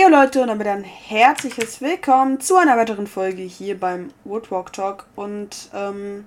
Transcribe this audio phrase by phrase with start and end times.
[0.00, 5.06] Hey Leute und damit ein herzliches Willkommen zu einer weiteren Folge hier beim Woodwalk Talk.
[5.16, 6.24] Und ähm,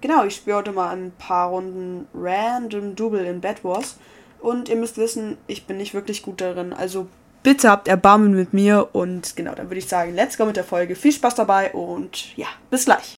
[0.00, 3.98] genau, ich spiele heute mal ein paar Runden Random Double in Bed Wars.
[4.40, 6.72] Und ihr müsst wissen, ich bin nicht wirklich gut darin.
[6.72, 7.06] Also
[7.44, 8.88] bitte habt Erbarmen mit mir.
[8.92, 10.96] Und genau, dann würde ich sagen, let's go mit der Folge.
[10.96, 13.14] Viel Spaß dabei und ja, bis gleich.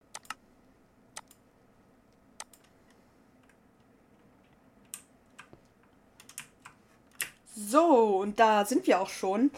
[7.67, 9.51] So, und da sind wir auch schon.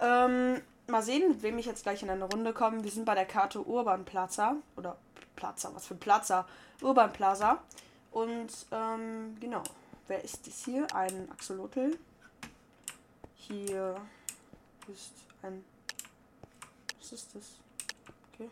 [0.00, 2.84] Ähm, mal sehen, mit wem ich jetzt gleich in eine Runde komme.
[2.84, 4.56] Wir sind bei der Karte Urban Plaza.
[4.76, 4.98] Oder
[5.34, 6.46] Plaza, was für Plaza?
[6.82, 7.62] Urban Plaza.
[8.10, 9.62] Und ähm, genau.
[10.08, 10.86] Wer ist das hier?
[10.94, 11.98] Ein Axolotl.
[13.34, 13.98] Hier
[14.92, 15.64] ist ein.
[16.98, 17.44] Was ist das?
[18.34, 18.50] Okay.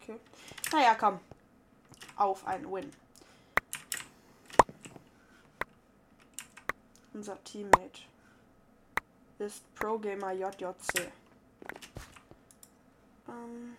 [0.00, 0.20] Okay.
[0.72, 1.18] Naja, komm.
[2.14, 2.92] Auf ein Win.
[7.12, 8.09] Unser Teammate
[9.40, 11.10] ist Pro Gamer JJC.
[13.28, 13.76] Ähm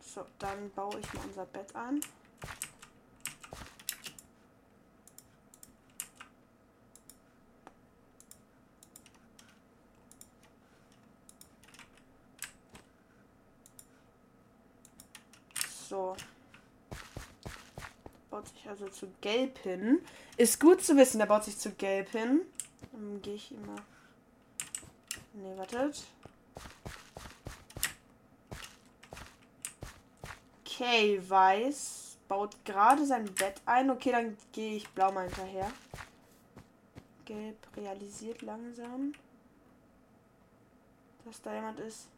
[0.00, 2.00] so, dann baue ich mal unser Bett ein.
[15.88, 16.16] So.
[18.30, 20.00] Baut sich also zu gelb hin.
[20.36, 22.42] Ist gut zu wissen, der baut sich zu gelb hin.
[23.00, 23.76] Dann gehe ich immer.
[25.32, 26.04] Ne, wartet.
[30.66, 33.90] Okay, weiß baut gerade sein Bett ein.
[33.90, 35.70] Okay, dann gehe ich blau mal hinterher.
[37.24, 39.12] Gelb realisiert langsam,
[41.24, 42.08] dass da jemand ist.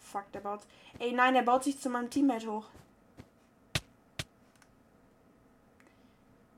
[0.00, 0.60] Fuck, der baut.
[0.98, 2.66] Ey, nein, der baut sich zu meinem Teammate hoch.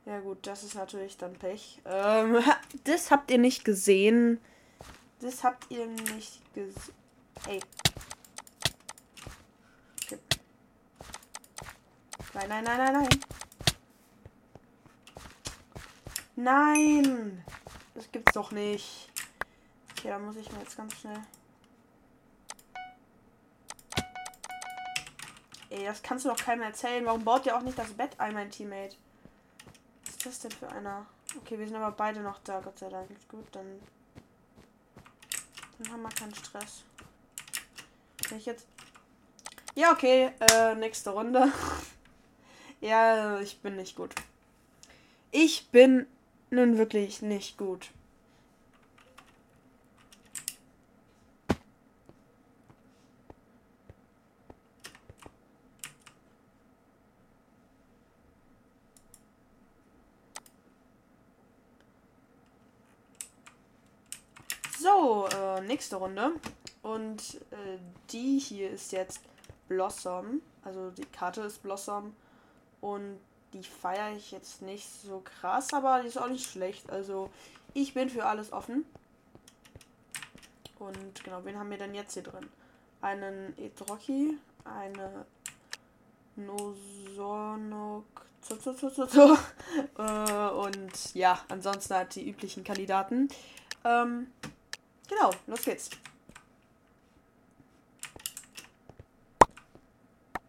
[0.07, 1.81] Ja gut, das ist natürlich dann Pech.
[1.87, 2.43] Ähm,
[2.85, 4.39] das habt ihr nicht gesehen.
[5.21, 6.95] Das habt ihr nicht gesehen.
[7.49, 7.61] Ey.
[10.05, 10.19] Okay.
[12.35, 13.09] Nein, nein, nein, nein, nein.
[16.37, 17.45] Nein!
[17.95, 19.09] Das gibt's doch nicht.
[19.93, 21.21] Okay, da muss ich mir jetzt ganz schnell.
[25.71, 27.07] Ey, das kannst du doch keinem erzählen.
[27.07, 28.97] Warum baut ihr auch nicht das Bett ein, mein Teammate?
[30.27, 31.07] Ist das denn für einer?
[31.37, 33.09] Okay, wir sind aber beide noch da, Gott sei Dank.
[33.29, 33.81] Gut, dann,
[35.79, 36.85] dann haben wir keinen Stress.
[38.29, 38.67] Wenn ich jetzt.
[39.75, 41.53] Ja, okay, äh, nächste Runde.
[42.81, 44.15] ja, ich bin nicht gut.
[45.31, 46.07] Ich bin
[46.51, 47.91] nun wirklich nicht gut.
[64.85, 66.33] So, äh, nächste Runde.
[66.83, 67.79] Und äh,
[68.11, 69.21] die hier ist jetzt
[69.67, 70.41] Blossom.
[70.63, 72.15] Also die Karte ist Blossom.
[72.81, 73.19] Und
[73.53, 76.91] die feiere ich jetzt nicht so krass, aber die ist auch nicht schlecht.
[76.91, 77.31] Also
[77.73, 78.85] ich bin für alles offen.
[80.79, 82.49] Und genau, wen haben wir denn jetzt hier drin?
[83.01, 85.27] Einen Etroki, eine
[86.37, 88.05] Nosonok
[89.99, 93.29] äh, und ja, ansonsten halt die üblichen Kandidaten.
[93.85, 94.27] Ähm,
[95.09, 95.91] Genau, los geht's.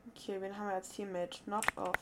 [0.10, 1.40] Okay, wen haben wir als Teammate?
[1.46, 1.96] Not off.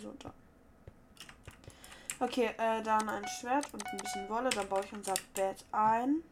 [0.00, 0.32] So, da.
[2.18, 4.50] Okay, äh, dann ein Schwert und ein bisschen Wolle.
[4.50, 6.22] Dann baue ich unser Bett ein.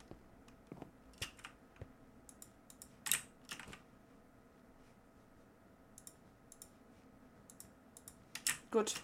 [8.70, 8.94] Gut.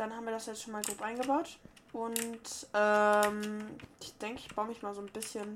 [0.00, 1.58] Dann haben wir das jetzt schon mal grob eingebaut.
[1.92, 5.54] Und ähm, ich denke, ich baue mich mal so ein bisschen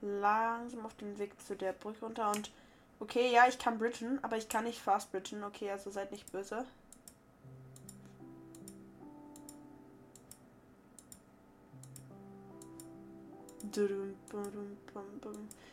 [0.00, 2.30] langsam auf den Weg zu der Brücke runter.
[2.30, 2.52] Und
[3.00, 5.42] okay, ja, ich kann bridgen, aber ich kann nicht fast bridgen.
[5.42, 6.64] Okay, also seid nicht böse.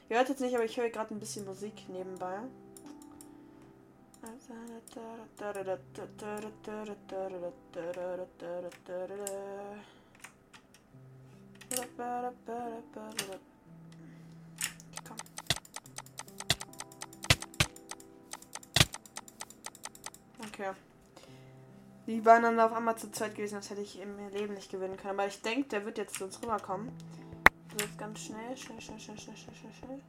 [0.09, 2.39] Ihr hört jetzt nicht, aber ich höre gerade ein bisschen Musik nebenbei.
[20.39, 20.71] Okay.
[22.07, 24.97] Die waren dann auf einmal zu zweit gewesen, das hätte ich im Leben nicht gewinnen
[24.97, 25.19] können.
[25.19, 26.91] Aber ich denke, der wird jetzt zu uns rüberkommen.
[27.71, 30.01] So, jetzt ganz schnell, schnell, schnell, schnell, schnell, schnell, schnell.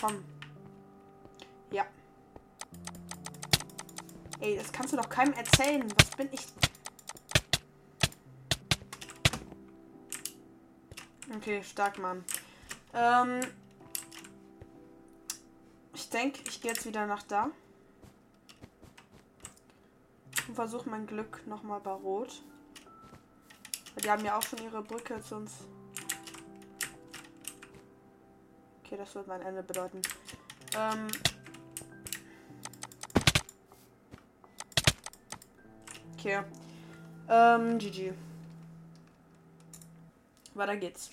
[0.00, 0.24] Komm.
[4.40, 5.86] Ey, das kannst du doch keinem erzählen.
[5.98, 6.46] Was bin ich.
[11.36, 12.24] Okay, stark, Mann.
[12.94, 13.40] Ähm.
[15.94, 17.50] Ich denke, ich gehe jetzt wieder nach da.
[20.48, 22.42] Und versuche mein Glück nochmal bei Rot.
[24.02, 25.52] Die haben ja auch schon ihre Brücke zu uns.
[28.82, 30.00] Okay, das wird mein Ende bedeuten.
[30.74, 31.08] Ähm.
[36.20, 36.42] Okay.
[37.30, 38.12] Ähm, GG.
[40.52, 41.12] Weiter geht's.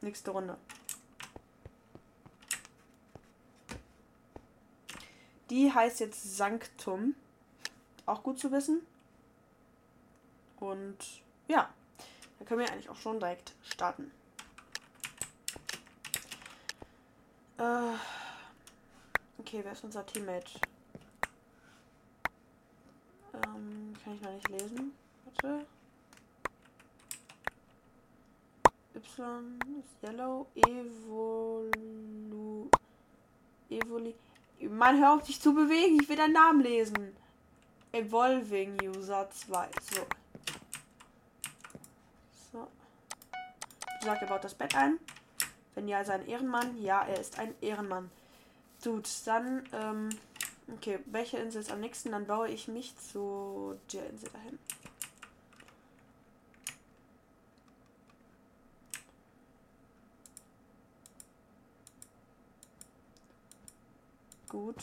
[0.00, 0.56] Nächste Runde.
[5.50, 7.14] Die heißt jetzt Sanctum.
[8.06, 8.80] Auch gut zu wissen.
[10.58, 10.96] Und
[11.46, 11.68] ja,
[12.38, 14.10] da können wir eigentlich auch schon direkt starten.
[17.58, 17.92] Äh,
[19.36, 20.58] okay, wer ist unser Teammate?
[23.34, 24.92] Ähm, kann ich noch nicht lesen.
[25.24, 25.66] Warte.
[28.94, 30.46] Y ist Yellow.
[30.54, 32.70] Evolu.
[33.68, 34.14] Evoli.
[34.68, 35.98] Man hört auf sich zu bewegen.
[36.00, 37.16] Ich will deinen Namen lesen.
[37.92, 39.68] Evolving User 2.
[39.92, 40.06] So.
[42.52, 42.68] So.
[44.00, 44.98] Sagst, er baut das Bett ein.
[45.74, 46.80] Wenn ja, ist ein Ehrenmann.
[46.82, 48.10] Ja, er ist ein Ehrenmann.
[48.82, 50.08] Gut, dann, ähm,
[50.74, 52.12] okay, welche Insel ist am nächsten?
[52.12, 54.58] Dann baue ich mich zu der Insel dahin.
[64.48, 64.82] Gut.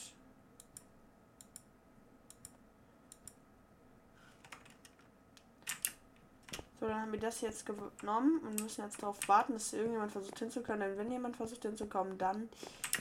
[6.80, 10.40] So, dann haben wir das jetzt genommen und müssen jetzt darauf warten, dass irgendjemand versucht
[10.40, 10.80] hinzukommen.
[10.80, 12.50] Denn wenn jemand versucht hinzukommen, dann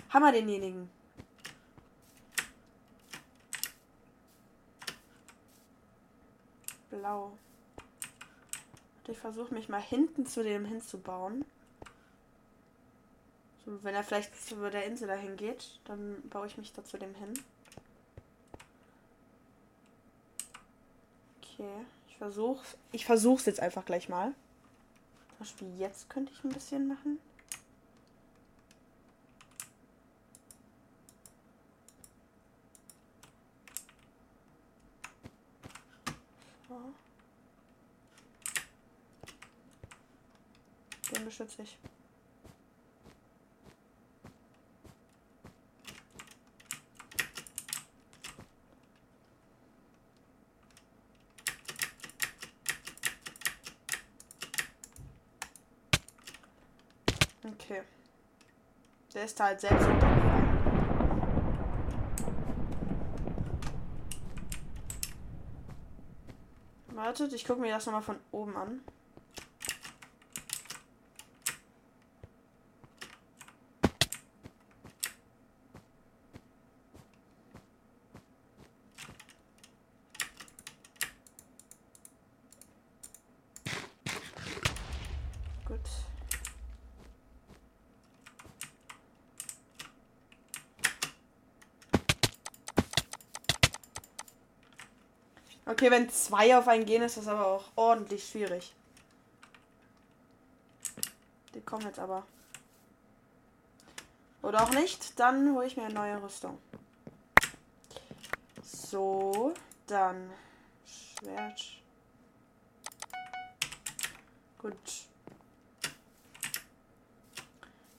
[0.08, 0.90] haben wir denjenigen.
[6.96, 7.32] Blau.
[9.08, 11.44] Ich versuche mich mal hinten zu dem hinzubauen.
[13.64, 16.98] So, wenn er vielleicht zu der Insel dahin geht, dann baue ich mich da zu
[16.98, 17.34] dem hin.
[21.42, 24.34] Okay, ich versuche ich versuch's jetzt einfach gleich mal.
[25.28, 27.18] Zum Beispiel jetzt könnte ich ein bisschen machen.
[41.26, 41.76] Beschütze ich.
[57.44, 57.82] Okay.
[59.12, 59.86] Der ist halt selbst.
[66.88, 68.80] Wartet, ich gucke mir das nochmal von oben an.
[85.66, 85.80] Gut.
[95.68, 98.72] Okay, wenn zwei auf einen gehen, ist das aber auch ordentlich schwierig.
[101.54, 102.24] Die kommen jetzt aber.
[104.42, 106.56] Oder auch nicht, dann hole ich mir eine neue Rüstung.
[108.62, 109.54] So,
[109.88, 110.30] dann
[110.84, 111.64] Schwert.
[114.58, 114.74] Gut.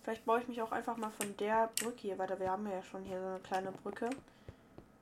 [0.04, 2.40] Vielleicht baue ich mich auch einfach mal von der Brücke hier weiter.
[2.40, 4.10] Wir haben ja schon hier so eine kleine Brücke.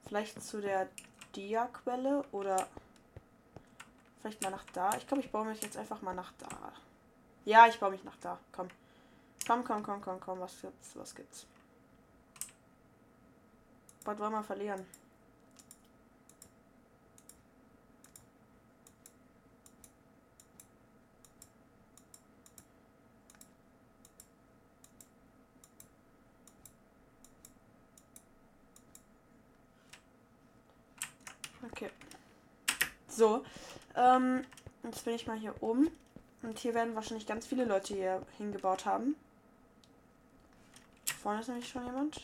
[0.07, 0.89] Vielleicht zu der
[1.35, 2.67] Dia-Quelle oder
[4.19, 4.95] vielleicht mal nach da.
[4.97, 6.71] Ich glaube, ich baue mich jetzt einfach mal nach da.
[7.45, 8.39] Ja, ich baue mich nach da.
[8.51, 8.69] Komm.
[9.47, 10.39] Komm, komm, komm, komm, komm.
[10.39, 10.95] Was gibt's?
[10.95, 11.45] Was gibt's?
[14.05, 14.85] Was wollen wir verlieren?
[31.71, 31.89] Okay.
[33.15, 33.45] So.
[33.95, 34.43] Ähm,
[34.83, 35.89] jetzt bin ich mal hier oben.
[36.41, 39.15] Und hier werden wahrscheinlich ganz viele Leute hier hingebaut haben.
[41.21, 42.21] Vorne ist nämlich schon jemand.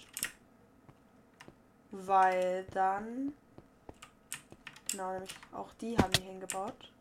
[1.92, 3.34] Weil dann.
[4.92, 6.92] Genau, nämlich auch die haben hier hingebaut.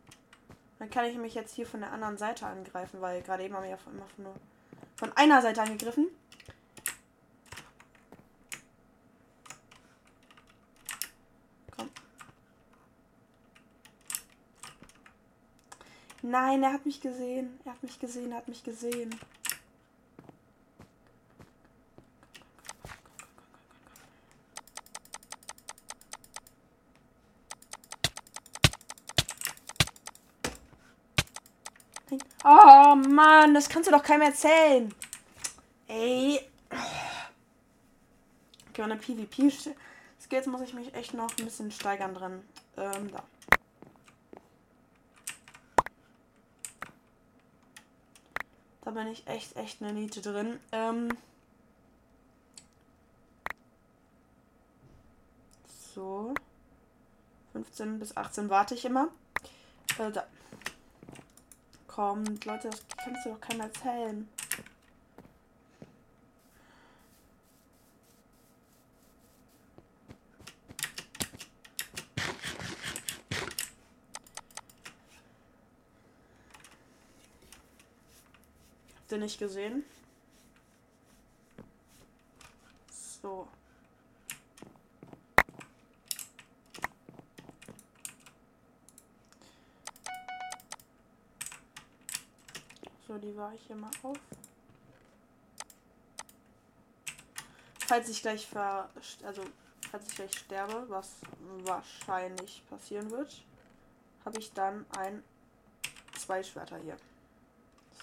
[0.79, 3.63] Dann kann ich mich jetzt hier von der anderen Seite angreifen, weil gerade eben haben
[3.63, 4.25] wir ja immer von,
[4.95, 6.07] von einer Seite angegriffen.
[16.31, 17.59] Nein, er hat mich gesehen.
[17.65, 19.13] Er hat mich gesehen, er hat mich gesehen.
[32.45, 34.93] Oh Mann, das kannst du doch keinem erzählen.
[35.89, 36.39] Ey.
[38.69, 42.41] Okay, meine PvP-Skills muss ich mich echt noch ein bisschen steigern drin.
[42.77, 43.23] Ähm, da.
[48.81, 50.59] Da bin ich echt, echt eine Niete drin.
[50.71, 51.09] Ähm.
[55.93, 56.33] So.
[57.53, 59.09] 15 bis 18 warte ich immer.
[59.99, 60.25] Äh, da.
[61.87, 64.29] Kommt, Leute, das kannst du doch keinem erzählen.
[79.11, 79.83] Ihr nicht gesehen?
[82.89, 83.47] So.
[93.05, 94.17] So, die war ich hier mal auf.
[97.79, 98.89] Falls ich gleich ver
[99.25, 99.43] also
[99.91, 101.15] falls ich gleich sterbe, was
[101.65, 103.43] wahrscheinlich passieren wird,
[104.23, 105.21] habe ich dann ein
[106.17, 106.95] zwei Schwerter hier.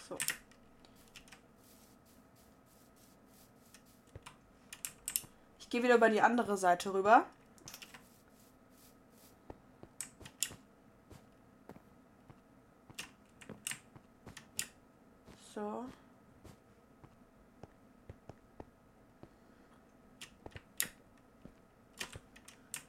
[0.07, 0.19] So.
[5.69, 7.27] Ich gehe wieder über die andere Seite rüber.
[15.55, 15.85] So.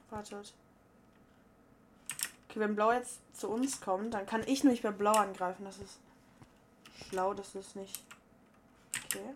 [0.08, 0.54] Wartet.
[2.48, 5.66] Okay, wenn Blau jetzt zu uns kommt, dann kann ich nicht bei Blau angreifen.
[5.66, 5.98] Das ist
[7.10, 8.02] schlau, das ist nicht.
[9.04, 9.34] Okay.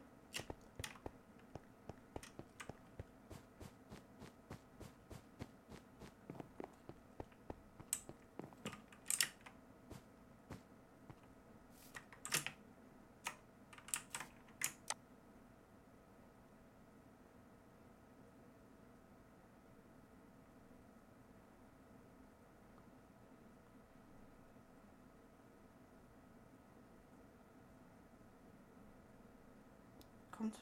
[30.45, 30.57] Kommt.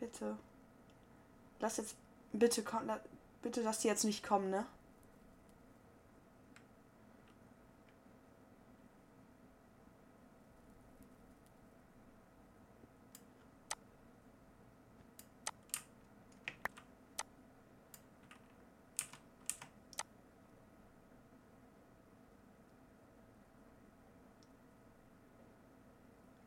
[0.00, 0.36] Bitte.
[1.60, 1.96] Lass jetzt.
[2.32, 2.90] Bitte komm.
[3.42, 4.66] Bitte lass die jetzt nicht kommen, ne?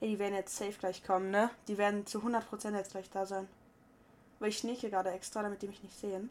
[0.05, 1.49] Ey, die werden jetzt safe gleich kommen, ne?
[1.67, 3.47] Die werden zu 100% jetzt gleich da sein.
[4.37, 6.29] Weil ich schnicke gerade extra, damit die mich nicht sehen.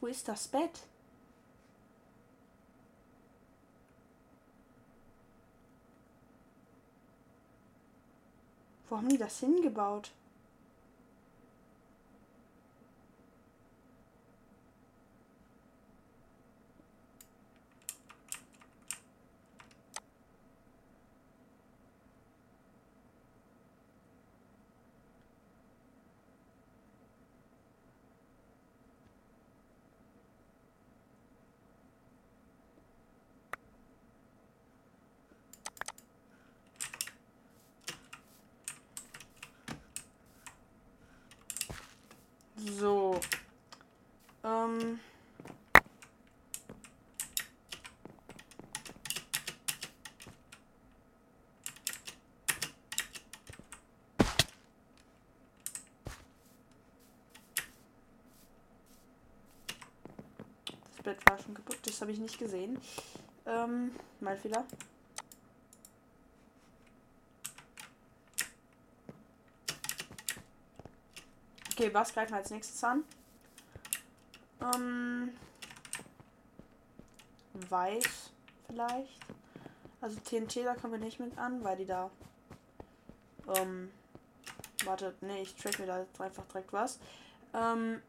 [0.00, 0.80] Wo ist das Bett?
[8.88, 10.10] Wo haben die das hingebaut?
[42.66, 43.20] So.
[44.42, 44.98] Ähm.
[61.04, 62.80] Bett war schon kaputt, das habe ich nicht gesehen.
[63.46, 64.64] Ähm, mein Fehler.
[71.72, 73.04] Okay, was greifen wir als nächstes an?
[74.60, 75.32] Ähm,
[77.52, 78.30] weiß
[78.66, 79.20] vielleicht.
[80.00, 82.10] Also TNT, da kommen wir nicht mit an, weil die da.
[83.56, 83.90] Ähm,
[84.84, 86.98] wartet, nee, ich track mir da jetzt einfach direkt was.
[87.52, 88.00] Ähm,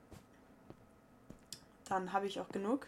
[1.85, 2.87] dann habe ich auch genug.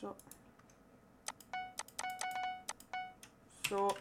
[0.00, 0.14] So.
[3.68, 3.96] So.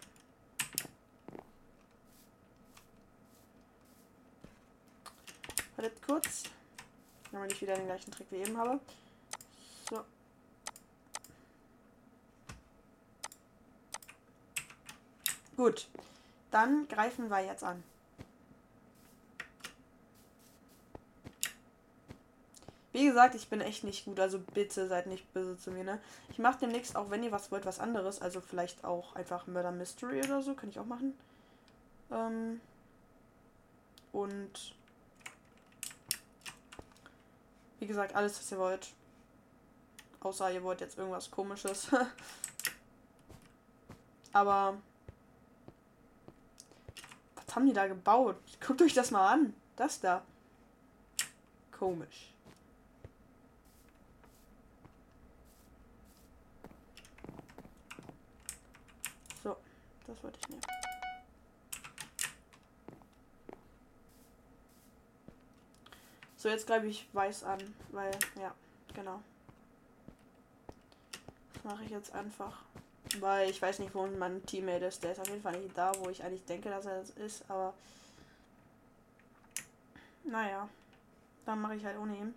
[5.76, 6.44] Wartet kurz.
[7.32, 8.80] Damit ich wieder den gleichen Trick wie eben habe.
[9.90, 10.04] So.
[15.56, 15.88] Gut.
[16.54, 17.84] Dann greifen wir jetzt an.
[22.92, 26.00] Wie gesagt, ich bin echt nicht gut, also bitte seid nicht böse zu mir, ne?
[26.30, 28.22] Ich mache demnächst auch, wenn ihr was wollt, was anderes.
[28.22, 31.18] Also vielleicht auch einfach Murder Mystery oder so, kann ich auch machen.
[32.12, 32.62] Ähm
[34.12, 34.76] und
[37.80, 38.94] wie gesagt, alles, was ihr wollt.
[40.20, 41.88] Außer ihr wollt jetzt irgendwas komisches.
[44.34, 44.78] Aber
[47.56, 48.38] haben die da gebaut?
[48.66, 49.54] Guckt euch das mal an.
[49.76, 50.24] Das da.
[51.72, 52.34] Komisch.
[60.08, 60.62] Das wollte ich nehmen.
[66.36, 68.54] So, jetzt greife ich weiß an, weil, ja,
[68.94, 69.22] genau.
[71.54, 72.64] Das mache ich jetzt einfach.
[73.20, 75.04] Weil ich weiß nicht, wo mein Teammate ist.
[75.04, 77.74] Der ist auf jeden Fall nicht da, wo ich eigentlich denke, dass er ist, aber.
[80.24, 80.68] Naja.
[81.46, 82.34] Dann mache ich halt ohne ihn.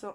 [0.00, 0.14] So.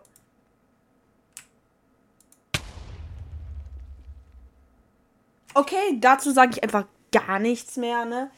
[5.57, 8.29] Okay, dazu sage ich einfach gar nichts mehr, ne?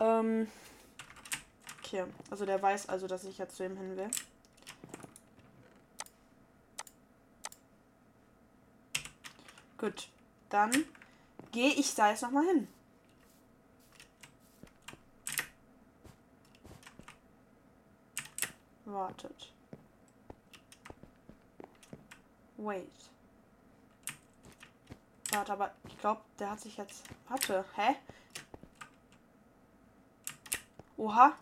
[0.00, 0.48] Ähm.
[1.78, 4.10] Okay, also der weiß also, dass ich jetzt zu ihm hin will.
[9.78, 10.08] Gut,
[10.48, 10.72] dann
[11.52, 12.66] gehe ich da jetzt nochmal hin.
[18.84, 19.52] Wartet.
[22.56, 23.07] Wait.
[25.30, 27.04] Warte, aber ich glaube, der hat sich jetzt.
[27.28, 27.96] Warte, hä?
[30.96, 31.36] Oha.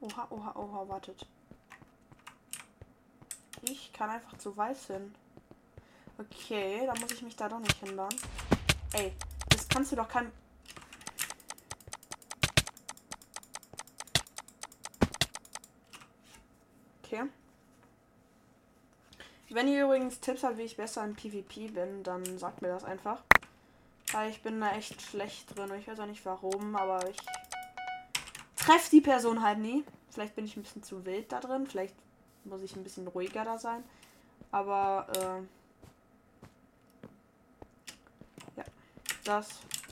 [0.00, 1.26] Oha, oha, oha, wartet.
[3.62, 5.14] Ich kann einfach zu weiß hin.
[6.18, 8.14] Okay, da muss ich mich da doch nicht hindern.
[8.92, 9.12] Ey,
[9.48, 10.30] das kannst du doch kein.
[17.02, 17.24] Okay.
[19.48, 22.84] Wenn ihr übrigens Tipps habt, wie ich besser im PvP bin, dann sagt mir das
[22.84, 23.22] einfach.
[24.12, 25.72] Weil ich bin da echt schlecht drin.
[25.78, 27.16] Ich weiß auch nicht warum, aber ich
[28.56, 29.84] treffe die Person halt nie.
[30.10, 31.66] Vielleicht bin ich ein bisschen zu wild da drin.
[31.66, 31.94] Vielleicht
[32.44, 33.84] muss ich ein bisschen ruhiger da sein.
[34.50, 35.42] Aber, äh,
[38.56, 38.64] ja,
[39.24, 39.48] das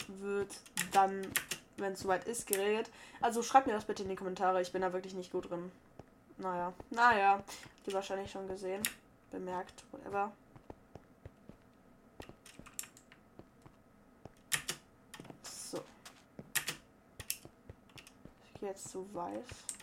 [0.09, 0.53] wird
[0.93, 1.23] dann,
[1.77, 2.91] wenn es soweit ist, geregelt.
[3.21, 4.63] Also schreibt mir das bitte in die Kommentare.
[4.63, 5.71] Ich bin da wirklich nicht gut drin.
[6.39, 8.83] Naja, naja, habt ihr wahrscheinlich schon gesehen
[9.35, 10.33] bemerkt, whatever.
[15.43, 15.83] So.
[18.45, 19.74] Ich gehe jetzt zu weiß.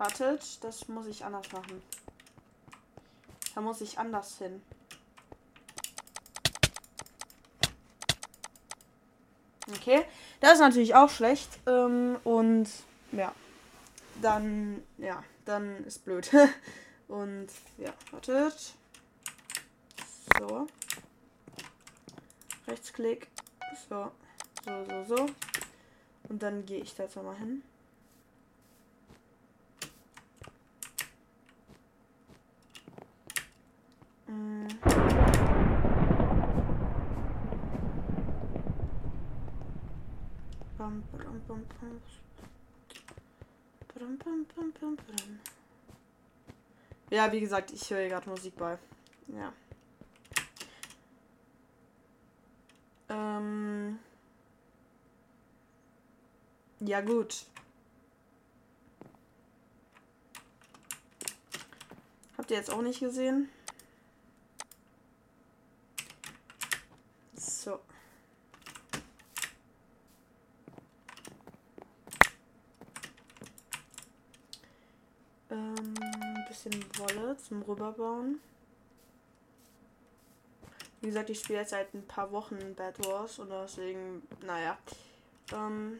[0.00, 1.82] Wartet, das muss ich anders machen.
[3.54, 4.62] Da muss ich anders hin.
[9.70, 10.06] Okay,
[10.40, 11.50] das ist natürlich auch schlecht.
[11.66, 12.70] Ähm, und
[13.12, 13.34] ja,
[14.22, 16.30] dann, ja, dann ist blöd.
[17.08, 18.72] und ja, wartet.
[20.38, 20.66] So.
[22.66, 23.28] Rechtsklick.
[23.86, 24.10] So.
[24.64, 25.26] So, so, so.
[26.30, 27.62] Und dann gehe ich da jetzt mal hin.
[47.10, 48.78] Ja, wie gesagt, ich höre gerade Musik bei.
[49.26, 49.52] Ja.
[53.08, 53.98] Ähm.
[56.78, 57.46] Ja, gut.
[62.38, 63.50] Habt ihr jetzt auch nicht gesehen?
[67.34, 67.80] So.
[75.50, 75.94] Ähm,
[76.48, 78.40] bisschen Wolle zum Rüberbauen.
[81.00, 84.78] Wie gesagt, ich spiele jetzt seit ein paar Wochen Bad Wars und deswegen, naja.
[85.52, 85.98] Ähm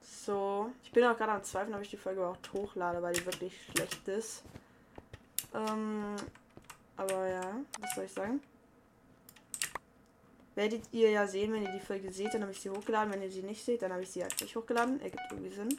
[0.00, 3.24] so, ich bin auch gerade am Zweifeln, ob ich die Folge überhaupt hochlade, weil die
[3.24, 4.42] wirklich schlecht ist.
[5.54, 6.16] Ähm,
[6.96, 8.40] aber ja, was soll ich sagen?
[10.56, 13.12] Werdet ihr ja sehen, wenn ihr die Folge seht, dann habe ich sie hochgeladen.
[13.12, 15.00] Wenn ihr sie nicht seht, dann habe ich sie halt nicht hochgeladen.
[15.02, 15.78] Ergibt irgendwie Sinn.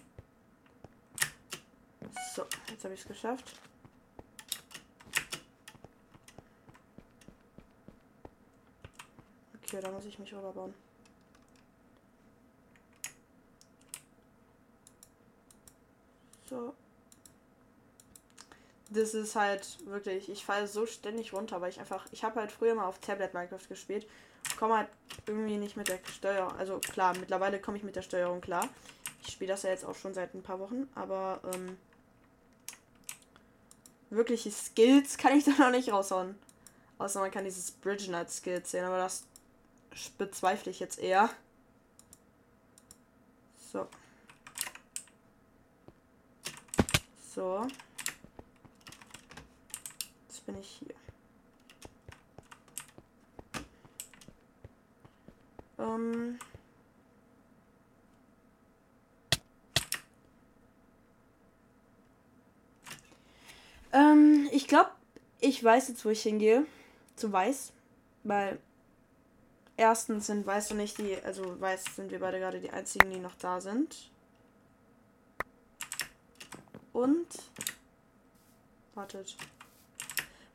[2.35, 3.59] So, jetzt habe ich es geschafft.
[9.63, 10.73] Okay, da muss ich mich rüberbauen.
[16.49, 16.73] So.
[18.89, 22.51] Das ist halt wirklich, ich falle so ständig runter, weil ich einfach, ich habe halt
[22.51, 24.07] früher mal auf Tablet Minecraft gespielt,
[24.57, 24.89] komme halt
[25.25, 28.69] irgendwie nicht mit der Steuerung, also klar, mittlerweile komme ich mit der Steuerung klar.
[29.23, 31.77] Ich spiele das ja jetzt auch schon seit ein paar Wochen, aber ähm,
[34.09, 36.35] wirkliche Skills kann ich da noch nicht raushauen.
[36.97, 39.23] Außer man kann dieses Bridge Night Skills sehen, aber das
[40.17, 41.29] bezweifle ich jetzt eher.
[43.71, 43.87] So.
[47.35, 47.67] So.
[50.27, 50.95] Jetzt bin ich hier.
[55.77, 56.39] Ähm.
[63.93, 64.91] Ähm, ich glaube,
[65.39, 66.65] ich weiß jetzt, wo ich hingehe.
[67.15, 67.73] Zu Weiß.
[68.23, 68.59] Weil
[69.77, 73.19] erstens sind Weiß und nicht die, also Weiß sind wir beide gerade die einzigen, die
[73.19, 74.11] noch da sind.
[76.93, 77.27] Und
[78.95, 79.35] wartet.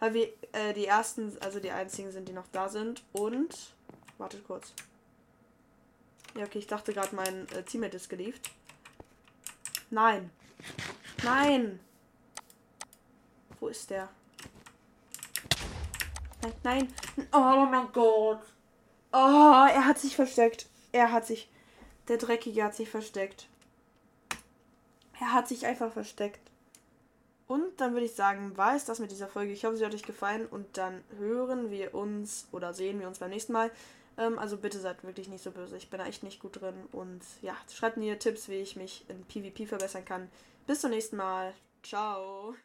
[0.01, 3.05] Weil wir äh, die ersten, also die einzigen sind, die noch da sind.
[3.13, 3.75] Und
[4.19, 4.73] wartet kurz.
[6.37, 8.51] Ja, okay, ich dachte gerade, mein äh, Teammate ist gelieft.
[9.91, 10.31] Nein.
[11.23, 11.79] Nein.
[13.63, 14.09] Wo ist der?
[16.43, 16.89] Nein, nein.
[17.33, 18.41] Oh mein Gott.
[19.13, 20.67] Oh, er hat sich versteckt.
[20.91, 21.49] Er hat sich.
[22.09, 23.47] Der Dreckige hat sich versteckt.
[25.21, 26.41] Er hat sich einfach versteckt.
[27.47, 29.53] Und dann würde ich sagen, war es das mit dieser Folge.
[29.53, 33.21] Ich hoffe, sie hat euch gefallen und dann hören wir uns oder sehen wir uns
[33.21, 33.71] beim nächsten Mal.
[34.19, 35.77] Ähm, also bitte seid wirklich nicht so böse.
[35.77, 36.89] Ich bin da echt nicht gut drin.
[36.91, 40.29] Und ja, schreibt mir Tipps, wie ich mich in PvP verbessern kann.
[40.67, 41.55] Bis zum nächsten Mal.
[41.85, 42.57] Ciao.